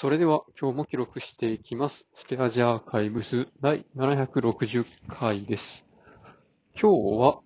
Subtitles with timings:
[0.00, 2.06] それでは今日も記録していきます。
[2.14, 5.84] ステアジアーカイブス第760回です。
[6.72, 7.40] 今日は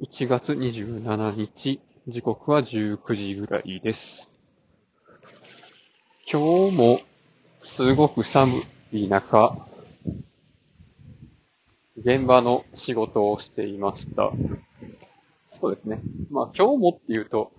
[0.00, 4.28] 1月27日、時刻は19時ぐらいです。
[6.28, 7.00] 今日も
[7.62, 8.60] すごく寒
[8.90, 9.56] い中、
[11.96, 14.32] 現場の仕事をしていました。
[15.60, 16.00] そうですね。
[16.32, 17.52] まあ今日もっていうと、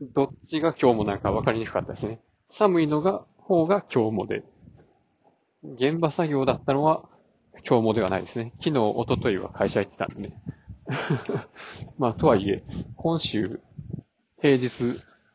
[0.00, 2.22] どっちが今日もなんか分かりにくかったですね。
[2.50, 4.42] 寒いのが、方が今日もで、
[5.62, 7.02] 現場作業だったのは
[7.66, 8.52] 今日もではないですね。
[8.58, 10.40] 昨日、一昨日は会社行ってたんでね。
[11.98, 12.64] まあ、とはいえ、
[12.96, 13.60] 今週、
[14.40, 14.68] 平日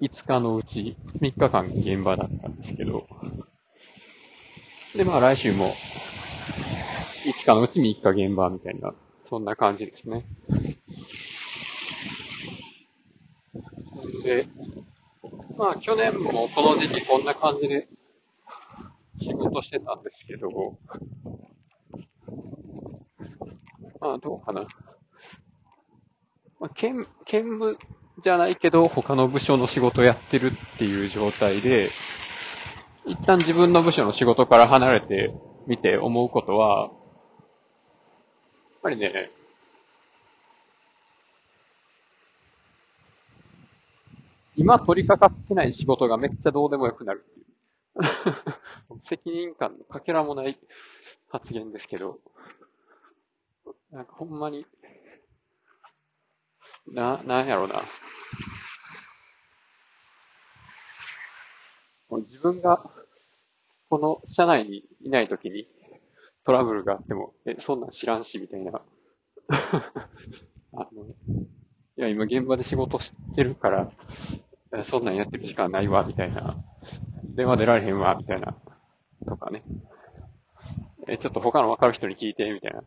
[0.01, 3.07] 5日のうち3日間現場だったんですけど、
[4.95, 5.73] で、まあ来週も
[7.25, 8.93] 5日のうち3日現場みたいな、
[9.29, 10.25] そんな感じですね。
[14.23, 14.47] で、
[15.57, 17.87] まあ去年もこの時期こんな感じで
[19.21, 20.77] 仕事してたんですけど、
[24.01, 24.67] まあどうかな。
[26.59, 27.77] まあ、兼、兼務
[28.23, 31.89] じゃないけど他の部署の仕事やってるっていう状態で、
[33.05, 35.33] 一旦自分の部署の仕事から離れて
[35.67, 36.91] みて思うことは、やっ
[38.83, 39.31] ぱりね、
[44.57, 47.45] 今取り掛かってない仕事がめっちゃどうでもよくなるっていう。
[49.03, 50.57] 責任感のかけらもない
[51.29, 52.19] 発言ですけど、
[53.91, 54.65] なんかほんまに、
[56.87, 57.83] な、なんやろうな。
[62.09, 62.89] もう自分が、
[63.89, 65.67] この社内にいないときに
[66.45, 68.81] トラブルがあっても、え、そんなん知らんし、みたいな。
[69.49, 71.05] あの、
[71.97, 73.91] いや、今現場で仕事してるから、
[74.83, 76.57] そんなんやってる時間ないわ、みたいな。
[77.23, 78.55] 電話出られへんわ、みたいな。
[79.25, 79.63] とかね。
[81.07, 82.83] え、ちょっと他の分かる人に聞いて、みたいな。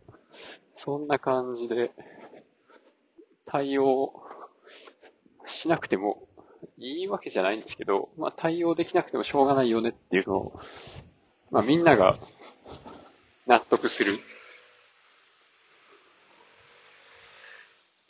[0.76, 1.92] そんな感じで、
[3.46, 4.12] 対応
[5.46, 6.28] しなくても
[6.76, 10.60] いいわけじゃないんですけど、まあ対応できなくてもしょうがないよねっていうのを、
[11.50, 12.18] まあみんなが
[13.46, 14.14] 納得する。
[14.14, 14.16] っ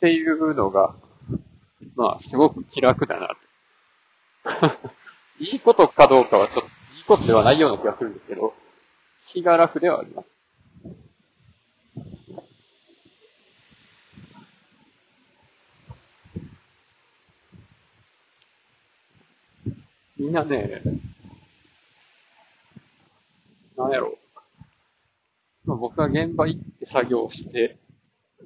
[0.01, 0.95] ていうのが、
[1.95, 3.35] まあすごく気楽だな。
[5.39, 8.53] いいことかどうかはちょっと、いいことではないような気がするんですけど、
[9.27, 10.39] 気が楽ではあります。
[20.17, 20.81] みんなね、
[23.77, 24.17] なんやろ。
[25.63, 27.77] まあ、僕が現場行って作業して、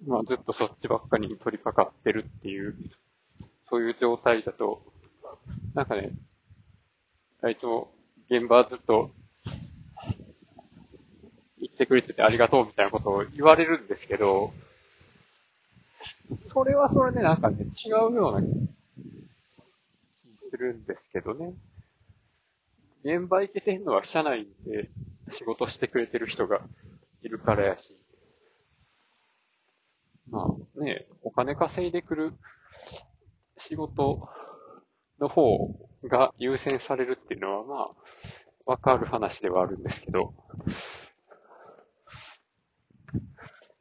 [0.05, 2.75] まあずっとそっちばっかりに取り掛かってるっていう、
[3.69, 4.92] そういう状態だと、
[5.73, 6.11] なんかね、
[7.41, 7.91] あいつも
[8.29, 9.11] 現場ずっと
[11.59, 14.53] 行ってくれててありがとうみたいなことを言われるんですけど、
[16.45, 18.47] それはそれでなんかね、違うような気
[20.49, 21.53] するんですけどね。
[23.03, 24.89] 現場行けてんのは社内で
[25.31, 26.61] 仕事してくれてる人が
[27.21, 27.97] いるからやし。
[30.29, 32.33] まあね、お金稼いでくる
[33.57, 34.29] 仕事
[35.23, 35.73] の方
[36.03, 40.33] が優先されるっていうのはまあ、わかる話ではあるんですけど、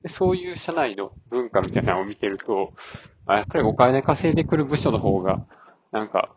[0.02, 2.72] でそういう社内の文化みたいなのを見てると、
[3.26, 5.46] あやっぱりお金稼いでくる部署の方が、
[5.90, 6.34] なんか、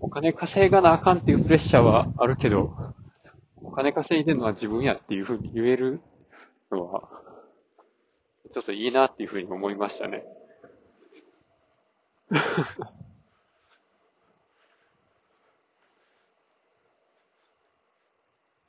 [0.00, 2.94] お金稼がなあかんっていうプレッシャーはあるけど、
[3.56, 6.00] お金稼いでるのは自分やっていうふうに言える
[6.70, 7.08] のは、
[8.54, 10.24] ちょっといいなっていうふうに思いましたね。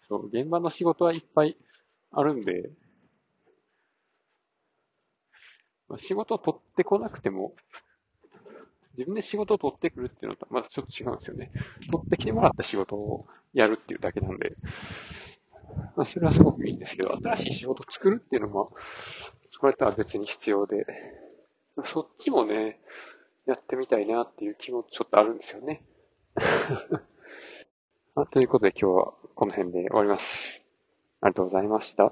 [0.09, 1.55] そう、現場の仕事はいっぱい
[2.11, 2.69] あるんで、
[5.89, 7.53] まあ仕事を取ってこなくても、
[8.97, 11.51] 自分で仕事を取ってくるっていうのとまたちょっと違うんですよね。
[11.91, 14.57] 取ってきてもらった仕事をやるっていうだけなんで、
[15.95, 18.73] まあそれはすごくいいんですけど、新しい仕事を作るっていうのも、
[19.59, 20.85] それとは別に必要で、
[21.85, 22.79] そっちもね、
[23.45, 25.83] やってみたいなっていう気もちょっとあるんですよね。
[28.15, 30.65] あ ということで今日はこの辺で終わります。
[31.21, 32.11] ありがとうございました。